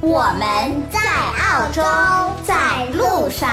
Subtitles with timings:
[0.00, 1.82] 我们在澳洲，
[2.44, 3.50] 在路上。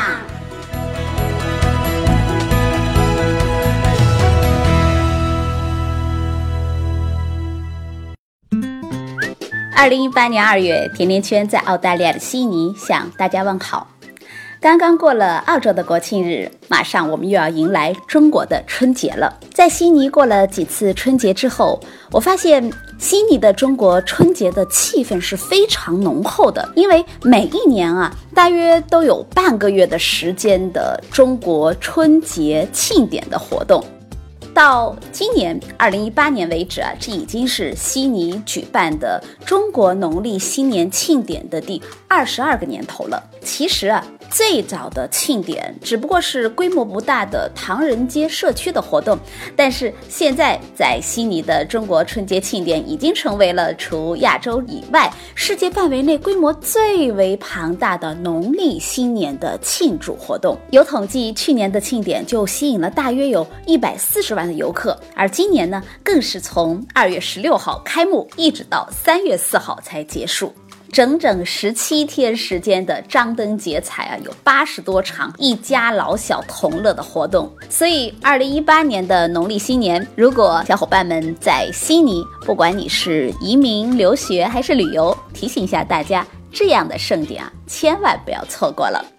[9.76, 13.88] 二零一八年二月，甜甜圈在澳大利亚的悉尼向大家问好。
[14.62, 19.40] 刚刚过了澳洲的国庆日，马上我们又要迎来中国的春节了。
[19.54, 21.80] 在悉尼过了几次春节之后，
[22.12, 33.84] 我发现悉尼的中国春节的气氛是非常浓厚的，因为每一年啊，大约都有半个月的时间的中国春节庆典的活动。
[34.54, 43.21] 到今年二零一八年为止啊，这已经是悉尼举办的中国农历新年庆典的第二十二个年头了。
[43.41, 44.04] 其实啊。
[44.29, 49.18] 最早的庆典只不过是规模不大的唐人街社区的活动，
[49.55, 60.57] 但是现在在悉尼的中国春节庆典已经成为了除亚洲以外世界范围内规模最为庞大的农历新年的庆祝活动。
[60.71, 70.53] 有统计，去年的庆典就吸引了大约有一百四十万的游客，而今年呢，更是从二月十六号开幕，一直到三月四号才结束。
[70.96, 77.53] 整整十七天时间的张灯结彩啊，有八十多场一家老小同乐的活动。
[77.69, 89.15] 所以，二零一八年的农历新年，如果小伙伴们在悉尼，不管你是移民、留学还是旅游，提醒一下大家，这样的盛典啊，千万不要错过了。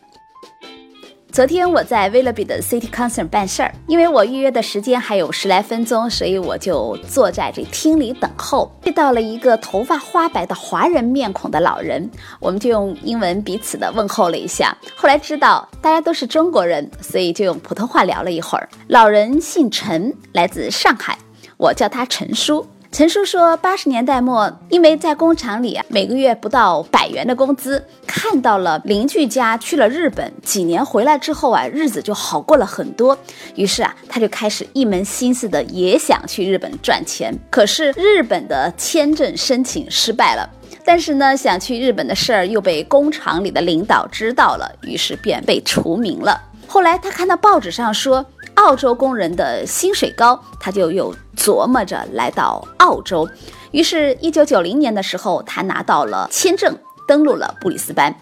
[1.36, 8.74] 昨天我在 v i l l a b y 的 City Concert 办事儿，因为我预约的时间还有十来分钟，所以我就坐在这厅里等候。
[8.84, 12.10] 遇到了一个头发花白的华人面孔的老人，
[12.40, 14.74] 我们就用英文彼此的问候了一下。
[14.96, 18.66] 后来知道大家都是中国人，所以就用普通话聊了一会儿。
[18.86, 21.18] 老人姓陈，来自上海，
[21.58, 22.66] 我叫他陈叔。
[22.96, 33.14] 陈叔说，八十年代末，因为在工厂里啊，每个月不到百元的工资，看到了邻居家去了日本，几年回来之后啊，日子就好过了很多。
[33.54, 37.38] 于是啊，他就开始一门心思的也想去日本赚钱。
[37.50, 40.48] 可是日本的签证申请失败了，
[40.82, 46.40] 但是呢，想去日本的事儿又被工厂里的领导知道了，于是便被除名了。
[46.66, 48.24] 后来他看到报纸上说。
[48.66, 53.28] 澳洲工人的薪水高，他就又琢磨着来到澳洲。
[53.70, 58.12] 于是，一九九零年的时候，他拿到了签证，登陆了布里斯班。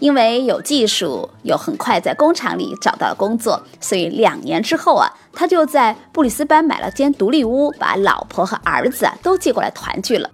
[0.00, 10.30] 因为有技术，又很快在工厂里找到了工作，所以两年之后啊，他就在布里斯班买了间独立屋，把老婆和儿子啊都接过来团聚了。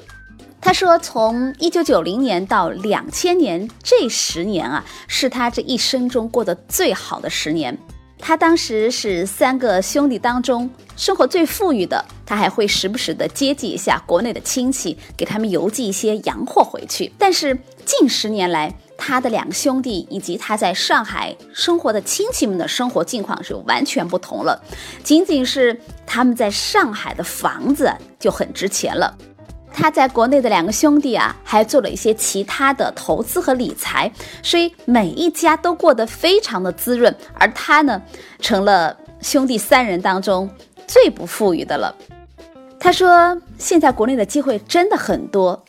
[0.60, 7.76] 他说，从一九九零年到两千年这十年啊，是他这一生中过得最好的十年。
[8.18, 17.10] 他当时是三个兄弟当中生活最富裕的，他还会时不时的接济一下国内的亲戚，给他们邮寄一些洋货回去。
[17.16, 17.56] 但是
[17.86, 24.60] 近十年来，他的两个兄弟以及他在上海生活的亲戚们的生活境况是完全不同了，
[25.02, 29.16] 仅仅是他们在上海的房子就很值钱了。
[29.80, 34.10] 他在国内的两个兄弟啊，还做了一些其他的投资和理财，
[34.42, 38.02] 所以每一家都过得非常的滋润，而他呢，
[38.40, 40.50] 成了兄弟三人当中
[40.88, 41.94] 最不富裕的了。
[42.80, 45.64] 他说，现在国内的机会真的很多，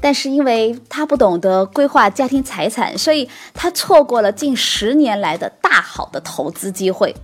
[0.00, 7.14] 但是因为他不懂得规划家庭财产，所以他错过了近十年来的大好的投资机会。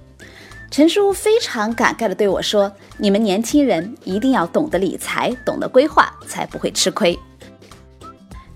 [0.71, 7.19] 陈叔非常感慨地对我说：“你们年轻人一定要懂得理财，懂得规划，才不会吃亏。”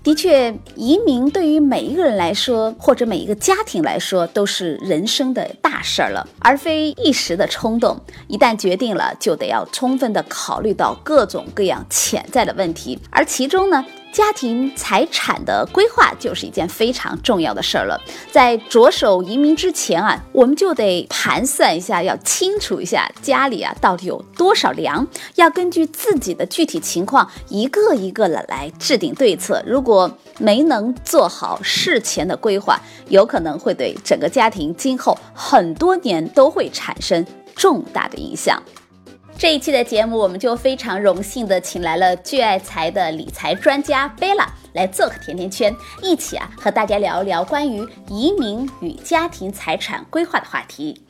[0.01, 7.99] 的确，移民对于每一个人来说，或者每一个家庭来说，都是人生的大事儿了，而非一时的冲动。
[8.29, 13.83] 一旦决定了，就得要充分的考虑到各种各样潜在的问题，而其中呢。
[14.15, 17.99] 家庭财产的规划就是一件非常重要的事儿了。
[18.31, 29.61] 在着手移民之前啊，我们就得盘算一下，要清楚一下家里啊到底有多少粮，要根据自己的具体情况一个一个的来制定对策。
[29.67, 30.09] 如果
[30.39, 32.79] 没能做好事前的规划，
[33.09, 38.63] 有可能会对整个家庭今后很多年都会产生重大的影响。
[39.37, 51.01] 这一期的节目，我们就非常荣幸的请来了聚爱财的理财专家贝拉，来做客甜甜圈，一起啊和大家聊一聊关于移民与家庭财产规划的话题。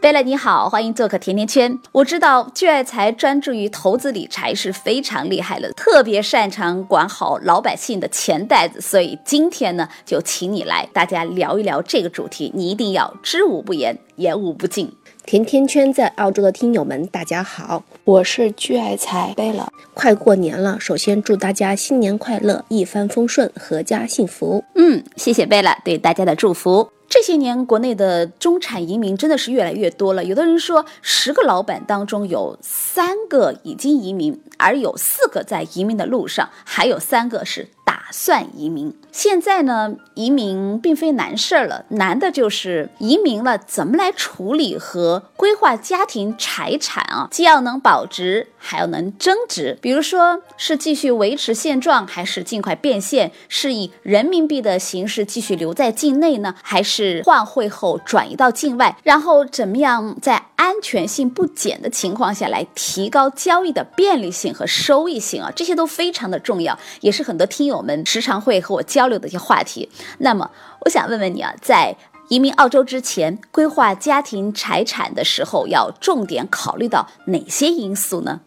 [0.00, 1.80] 贝拉你好，欢迎做客甜甜圈。
[1.90, 12.52] 我知道聚爱财专注于投资理财是非常厉害的，特别擅长管好老百姓的钱袋子，所以今天呢就请你来，大家聊一聊这个主题。
[12.54, 14.96] 你一定要知无不言，言无不尽。
[15.24, 19.66] 甜甜圈在澳洲的听友们，大家好，我是巨爱财贝勒。
[19.94, 24.64] 快过年了，首先祝大家新年快乐，一帆风顺，阖家幸福。
[24.74, 26.90] 嗯，谢谢贝勒对大家的祝福。
[27.08, 30.24] 这些年，国内的中产移民真的是越来越多了。
[30.24, 37.81] 有的人说，十个老板当中有三个已经移民，而有四个在移民的路上，还有三个是打
[38.12, 38.94] 算移民。
[39.10, 49.76] 现在呢，移民并非难事儿了，难的就是移民了怎么来处理和规划家庭财产啊，既要能保值，还要能增值。
[49.82, 53.32] 比如说是继续维持现状，还是尽快变现？
[53.48, 58.96] 是以人民币的形式继续留在境内呢，还是换汇后转移到境外？
[59.02, 65.52] 然后怎么样在安全性不减的情况下来提高交易的便利性和收益性啊？
[65.54, 69.08] 这些都非常的重要，也是很多听友们时常会和我交。
[69.08, 70.48] 流的一些话题，那么
[70.82, 71.96] 我想问问你啊，在
[72.28, 78.40] 移民澳洲之前，规划家庭财产的时候，要重点考虑到哪些因素呢？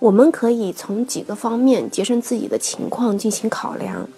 [0.00, 4.08] 我们可以从几个方面节省自己的情况进行考量。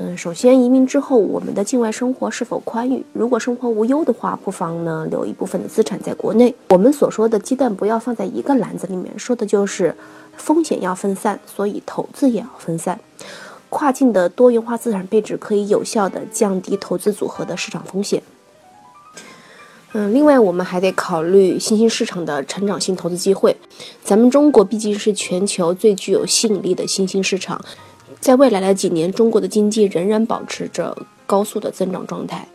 [0.00, 3.04] 嗯，首先，移民之后，我们的境外生活是否宽裕？
[3.12, 6.54] 如果生活无忧的话，不妨呢留一部分的资产在国内。
[6.68, 9.92] 我们所说的鸡蛋不要放在一个篮子里面，说的就是
[10.36, 13.00] 风险要分散，所以投资也要分散。
[13.70, 18.22] 跨境的多元化资产配置可以有效的降低投资组合的市场风险。
[19.94, 23.56] 嗯，另外我们还得考虑新兴市场的成长性投资机会。
[24.04, 27.60] 咱们中国毕竟是全球最具有吸引力的新兴市场，
[28.20, 30.96] 在未来的几年，中国的经济仍然保持着
[31.26, 32.46] 高速的增长状态。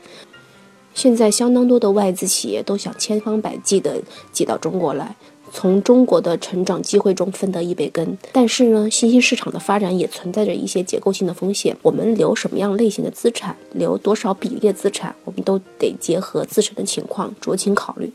[0.94, 4.02] 现在相当多的外资企业都想千方百计地
[4.32, 5.16] 挤到中国来。
[5.56, 11.78] 从中国的成长机会中分得一杯羹，但是呢，新兴市场的发展也存在着一些结构性的风险。
[11.84, 18.12] 我们留什么样类型的资产，留多少比例的资产，我们都得结合自身的情况酌情考虑。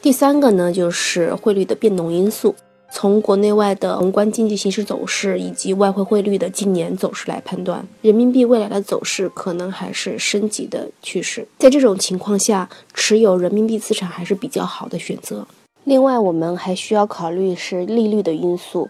[0.00, 2.54] 第三个呢，就是汇率的变动因素。
[2.92, 11.46] 从国内外的宏观经济形势走势以及外汇汇率的今年走势来判断，人民币未来的走势可能还是升级的趋势。
[11.58, 15.46] 在这种情况下，持有人民币资产还是比较好的选择。
[15.84, 18.88] 另外，我们还需要考虑是利率的因素。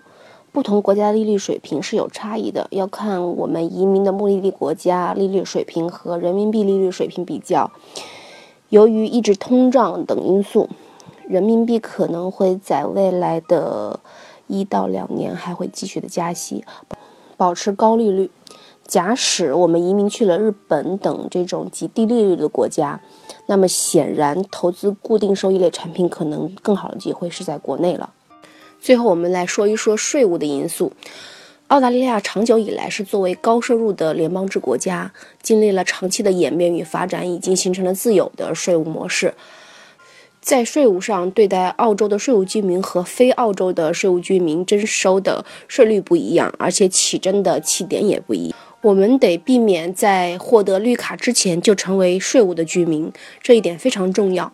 [0.52, 7.70] 不同国家利率水平是有差异的，要看我们移民的目的地国家利率水平和人民币利率水平比较。
[8.70, 10.68] 由于抑制通胀等因素，
[11.30, 14.00] 人民币可能会在未来的
[14.48, 16.64] 一到两年还会继续的加息，
[17.36, 18.28] 保持高利率。
[18.84, 23.00] 假使我们移民去了日本等这种极低利率的国家。
[23.46, 28.12] 那么显然，投资固定收益类产品可能更好的机会是在国内了。
[28.80, 30.92] 最后，我们来说一说税务的因素。
[31.68, 39.32] 澳大利亚长久以来是作为高收入的联邦制国家，经历了长期的演变与发展，已经形成了自有的税务模式。
[40.50, 48.58] 在税务上，对待澳洲的税务居民和非澳洲的税务居民征收的税率不一样，而且起征的起点也不一样。
[48.80, 54.52] 我们得避免在获得绿卡之前就成为税务的居民，这一点非常重要。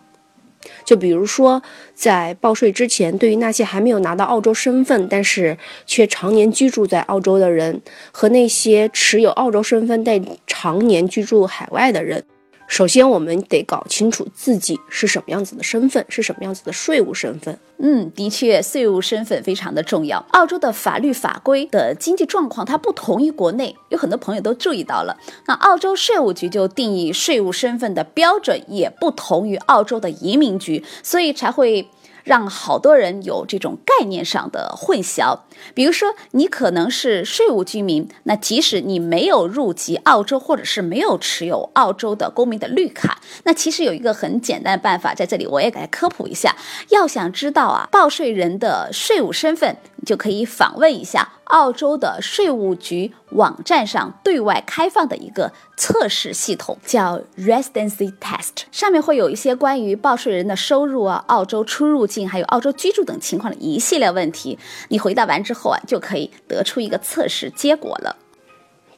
[0.84, 1.62] 就比如说，
[1.94, 7.80] 在报税之前，对于那些还没有拿到澳洲身份，但是却常年居住在澳洲的人，
[8.12, 12.22] 和那些持有澳洲身份但常年居住海外的人。
[12.68, 17.58] 首先，我们得搞清楚自己是什么样子的身份，是什么样子的税务身份。
[17.78, 20.24] 嗯，的确，税务身份非常的重要。
[20.30, 25.16] 澳洲的法律法规的经济状况，它不同于国内，有很多朋友都注意到了。
[25.46, 31.88] 那澳洲税务局就定义税务身份的标准也不同于澳洲的移民局，所以才会。
[32.26, 35.38] 让好多人有这种概念上的混淆，
[35.74, 46.56] 比如说你可能是税务居民，那即使你没有入籍澳洲，或者是没有持有澳洲的公民的绿卡，那其实有一个很简单的办法，在这里我也给大家科普一下。
[46.88, 51.34] 要想知道啊报税人的税务身份，你就可以访问一下。
[51.46, 64.58] 澳洲的税务局网站上对外开放的一个测试系统叫 Residency Test，上面会有一些关于报税人的收入啊、澳洲出入境还有澳洲居住等情况的一系列问题。
[64.88, 68.16] 你回答完之后啊，就可以得出一个测试结果了。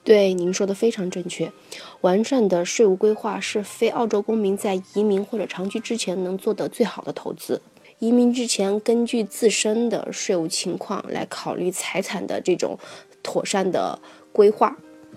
[0.05, 1.53] 对，您说的非常正确。
[2.01, 7.61] 完善的税务规划是非澳洲公民在移民或者长居之前能做的最好的投资。
[8.01, 12.79] 移民之前，根据自身的税务情况来考虑财产的这种
[13.25, 13.99] 妥善的
[14.33, 14.77] 规划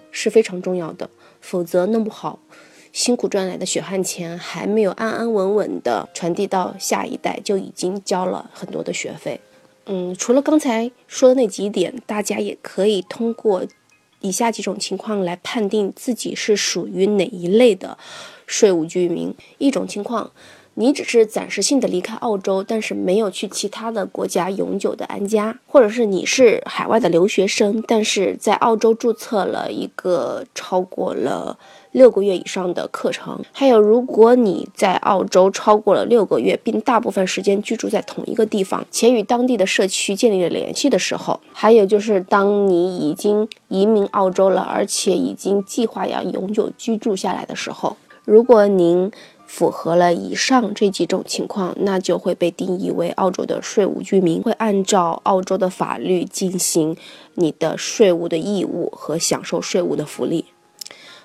[0.09, 1.07] 是非常重要的，
[1.39, 2.39] 否则弄不好，
[2.91, 9.39] 辛苦赚来的血汗钱还没有安安稳稳的传递到下一代，就已经交了很多的学费。
[9.85, 13.63] 嗯，除了刚才说的那几点，大家也可以通过
[14.21, 17.97] 以下几种情况来判定自己是属于哪一类的
[18.47, 19.35] 税务居民。
[19.59, 20.31] 一种情况。
[20.75, 31.57] 你只是暂时性的离开澳洲，但是没有去其他的国家永久的安家，或者是你是海外的留学生，但是在澳洲注册了一个超过了
[31.91, 33.37] 六个月以上的课程。
[33.51, 49.11] 还有，如果你在澳洲超过了六个月，并大部分时间居住在同一个地方，且与当地的社区建立了联系的时候，还有就是当你已经移民澳洲了，而且已经计划要永久居住下来的时候，如果您。
[49.53, 56.95] 符合了以上这几种情况，那就会被定义为澳洲的税务居民，会按照澳洲的法律进行
[57.35, 60.45] 你的税务的义务和享受税务的福利。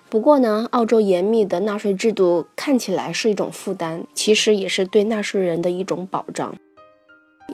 [0.08, 6.56] 不过呢，澳洲严密的纳税制度看起来是一种负担，其实也是对纳税人的一种保障。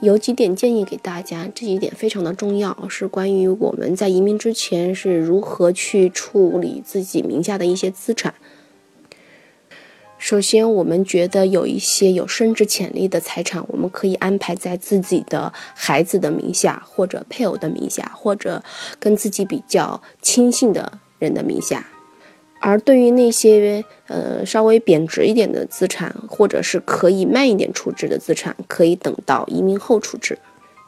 [0.01, 8.33] 有几点建议给大家，这几点非常的重要，是关于我们在移民之前是如何去处理自己名下的一些资产。
[10.23, 18.63] 首先，我们觉得有一些有升值潜力的财产，我们可以安排在自己的孩子的名下，或者配偶的名下，或者
[19.01, 21.85] 跟自己比较亲信的人的名下。
[22.61, 30.39] 而对于那些呃稍微贬值一点的资产，或者是可以慢一点处置的资产，可以等到移民后处置。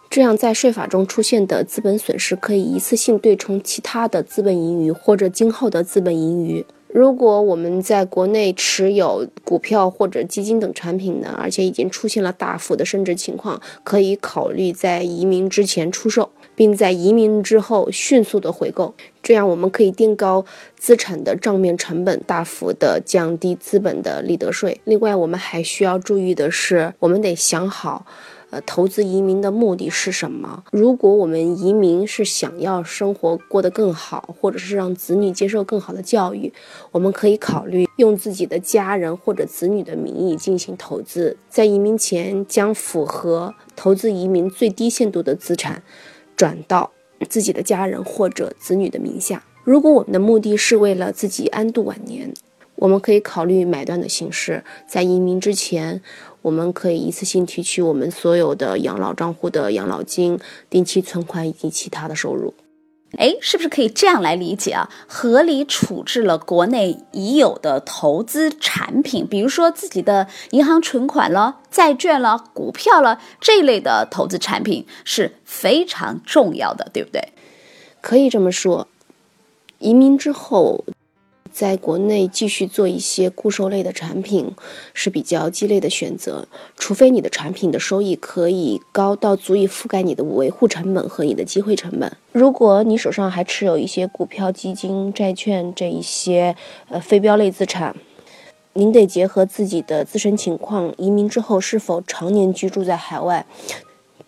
[0.09, 6.65] 这样，在税法中出现的资本损失，可以一次性对冲其他的资本盈余或者今后的资本盈余。
[6.95, 18.95] 如果我们在国内持有股票或者基金等产品呢，而且已经出现了大幅的升值情况，可以考虑在移民之前出售，并在移民之后迅速的回购。
[19.21, 20.45] 这样我们可以垫高
[20.77, 24.79] 资产的账面成本，大幅的降低资本的利得税。
[24.85, 28.05] 另外，我们还需要注意的是，我们得想好。
[28.61, 30.63] 投资移民的目的是什么？
[30.71, 36.51] 如果我们移民是想要生活过得更好，或者是让子女接受更好的教育，
[36.91, 45.81] 我们可以考虑用自己的家人或者子女的名义进行投资，在移民前将符合投资移民最低限度的资产
[46.35, 46.91] 转到
[47.29, 49.43] 自己的家人或者子女的名下。
[49.63, 52.31] 如果我们的目的是为了自己安度晚年，
[52.75, 56.01] 我们可以考虑买断的形式，在移民之前。
[56.41, 60.39] 我们可以一次性提取我们所有的养老账户的养老金、
[60.69, 62.53] 定期存款以及其他的收入。
[63.17, 64.87] 哎，是不是可以这样来理解啊？
[65.07, 77.29] 合理处置了国内已有的投资产品，比如说自己的银行存款了、债券了、股票了这一类的投资产品是非常重要的，对不对？
[78.01, 78.87] 可以这么说。
[79.79, 80.85] 移民之后。
[81.55, 84.53] 在国内继续做一些固收类的产品
[84.93, 86.45] 是比较鸡肋的选择，
[86.75, 92.11] 除非你的产品的收益可以高到足以覆盖你的维护成本和你的机会成本。
[92.33, 96.57] 如果你手上还持有一些股票、基金、债券这一些
[96.89, 97.95] 呃非标类资产，
[98.73, 103.45] 您得结合自己的自身情况，移民之后是否常年居住在海外，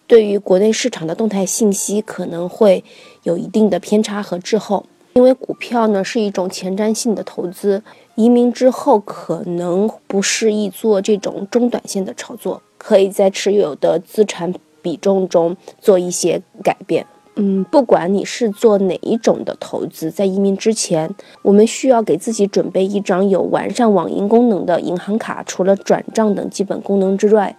[0.07, 2.85] 对于国内市场的动态信息可能会
[3.23, 4.85] 有一定的偏差和滞后。
[5.17, 7.81] 因为股票呢是一种前瞻性的投资，
[8.13, 17.03] 移民之后可能不适宜做这种中短线的炒作，可以在持有的资产比重中做一些改变。
[17.35, 21.09] 嗯，不管你是做哪一种的投资，在移民之前，
[21.41, 27.57] 我们需要给自己准备一张有完善网银功能的银行卡，除了转账等基本功能之外。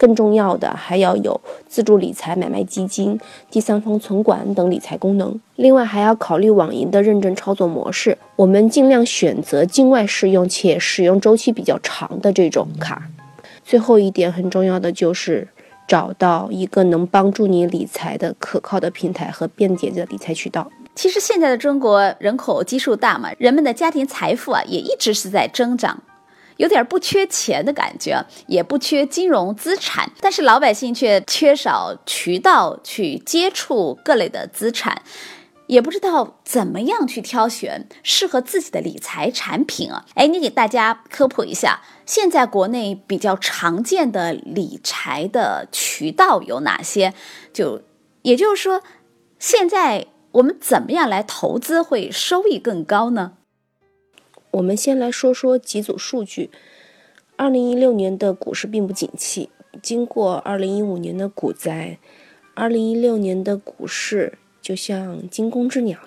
[0.00, 1.38] 更重要的还要有
[1.68, 5.38] 自助理财、买卖基金、第三方存管等理财功能。
[5.56, 13.02] 另外还要考虑网银的认证操作模式，我们尽量选择境外适用且使用周期比较长的这种卡。
[13.62, 15.46] 最后一点很重要的就是
[15.86, 20.70] 找到一个能帮助你理财的可靠的平台和便捷的理财渠道。
[20.94, 26.02] 其实现在的中国人口基数大嘛，人们的家庭财富啊也一直是在增长。
[26.60, 35.00] 有点不缺钱的感觉，也不缺金融资产，但是老百姓却缺少渠道去接触各类的资产，
[35.68, 40.04] 也不知道怎么样去挑选适合自己的理财产品啊！
[40.14, 47.14] 哎，你给大家科普一下，现在国内比较常见的理财的渠道有哪些？
[47.54, 47.80] 就
[48.20, 48.82] 也就是说，
[49.38, 53.32] 现在我们怎么样来投资会收益更高呢？
[54.52, 56.50] 我们先来说说几组数据。
[57.36, 59.48] 二零一六年的股市并不景气，
[59.80, 61.98] 经过二零一五年的股灾，
[62.54, 65.98] 二零一六年的股市就像惊弓之鸟，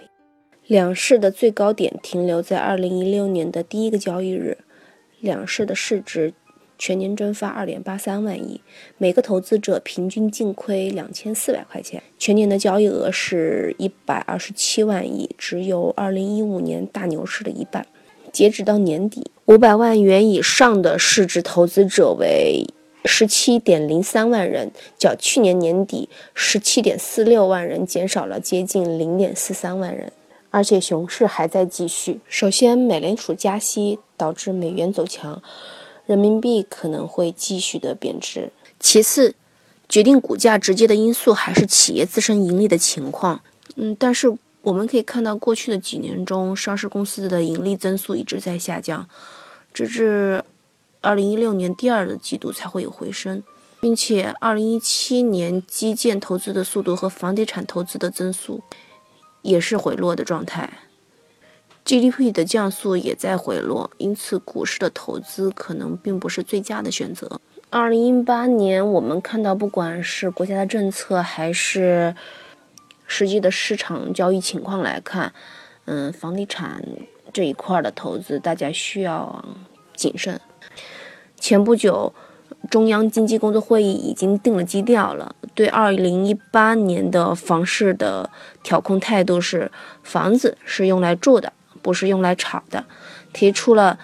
[0.67, 4.57] 两市的最高点停留在二零一六年的第一个交易日，
[5.19, 6.33] 两市的市值
[6.77, 8.61] 全年蒸发二点八三万亿，
[8.99, 17.87] 每个投资者平均净亏两千四百块钱，全年的交易额是一百二十七万亿，只有二零一五年大牛市的一半。
[18.33, 22.65] 截止到年底，五百万元以上的市值投资者为
[23.05, 30.11] 十七点零三万人，较去年年底十七点四六万人减少了接近零点四三万人。
[30.49, 32.19] 而且熊市还在继续。
[32.27, 35.39] 首先，美联储加息导致美元走强，
[36.07, 38.51] 人民币可能会继续的贬值。
[38.79, 39.35] 其次，
[39.87, 43.41] 决定股价直接的因素还是企业自身盈利的情况。
[43.75, 44.35] 嗯，但是。
[44.63, 49.05] 我们可以看到，过去的几年中，上市公司的盈利增速一直在下降，
[49.73, 50.41] 直至
[51.01, 53.43] 二零一六年第二季度才会有回升，
[53.81, 58.61] 并且二零一七年基建投资的速度和房地产投资的增速
[59.41, 60.71] 也是回落的状态
[61.83, 67.41] ，GDP 的降速也在回落，因此股市的投资可能并不是最佳的选择。
[67.69, 72.15] 二零一八年，我们看到，不管是国家的政策还是
[73.15, 75.31] 实际的市场交易情况来看，
[75.85, 76.83] 嗯，房地产
[77.31, 79.45] 这一块的投资，大家需要
[79.95, 80.41] 谨慎。
[81.39, 82.11] 前不久，
[82.71, 88.27] 中央经济工作会议已经定了基调了，对二零一八年的房市的
[88.63, 91.53] 调控态度是：房子是用来住的，
[91.83, 92.83] 不是用来炒的，
[93.31, 93.99] 提出了。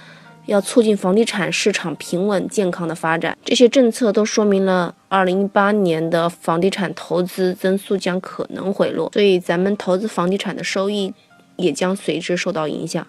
[0.49, 11.13] 要促进房地产市场平稳健康的发展，这些政策都说明了二零一八年的房地产投资增速将可能回落，所以咱们投资房地产的收益
[11.55, 13.05] 也将随之受到影响。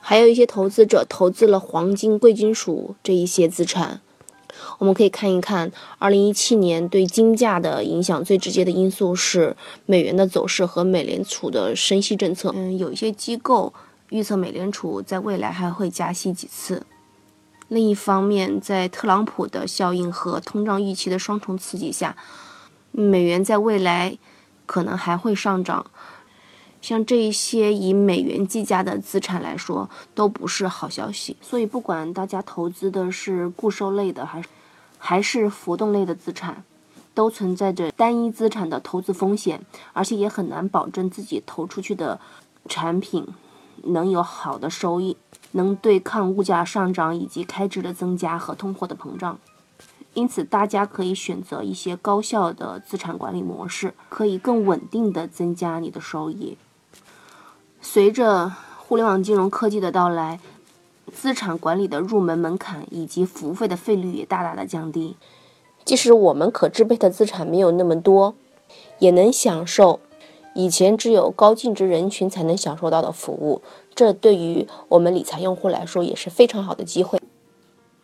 [0.00, 4.00] 还有一些投资者投资了黄金、贵金属这一些资产，
[4.78, 5.70] 我们可以看一看
[6.00, 12.52] 二零一七年对金价的影响最直接的因素是美元的走势和美联储的升息政策。
[12.56, 13.72] 嗯，有一些机构。
[14.14, 16.86] 预测美联储在未来还会加息几次。
[17.66, 22.16] 另一方面，在特朗普的效应和通胀预期的双重刺激下，
[22.92, 24.16] 美元在未来
[24.66, 25.84] 可能还会上涨。
[26.80, 31.36] 像这一些以美元计价的资产来说，都不是好消息。
[31.40, 34.48] 所以，不管大家投资的是固收类的，还是
[34.98, 36.62] 还是浮动类的资产，
[37.14, 39.60] 都存在着单一资产的投资风险，
[39.92, 42.20] 而且也很难保证自己投出去的
[42.68, 43.26] 产品。
[43.82, 45.16] 能有好的收益，
[45.52, 49.38] 能对抗物价上涨以及开支的增加和通货的膨胀。
[50.14, 56.56] 因此，大家可以选择一些高效的资产管理模式，可以更稳定的增加你的收益。
[57.80, 60.38] 随着互联网金融科技的到来，
[61.12, 65.16] 资产管理的入门门槛以及服务费的费率也大大的降低。
[65.84, 68.34] 即使我们可支配的资产没有那么多，
[69.00, 70.00] 也能享受。
[70.54, 73.60] 以前只有高净值人群才能享受到的服务，
[73.94, 77.20] 这对于我们理财用户来说也是非常好的机会。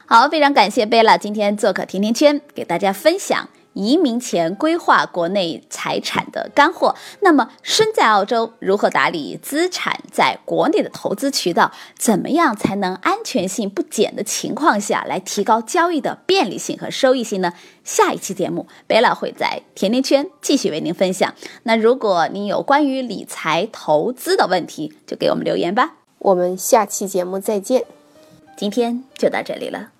[0.07, 3.49] 好，非常感谢贝拉今天做客甜甜圈，给大家分享。
[3.73, 6.95] 移民前规划国内财产的干货。
[7.21, 11.73] 那么，身在澳洲，如何打理资产在国内的投资渠道？
[11.97, 17.53] 怎么样才能安全性不减的情况下来提高交易的便利性和收益性呢？
[17.85, 21.35] 下一期节目，贝拉会在甜甜圈继续为您分享。
[21.65, 25.95] 那如果您有关于理财投资的问题，就给我们留言吧。
[26.19, 27.85] 我们下期节目再见。
[28.57, 30.00] 今天就到这里了。